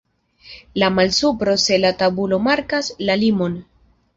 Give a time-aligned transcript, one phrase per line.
[0.83, 3.63] La malsupro se la tabulo markas la limon.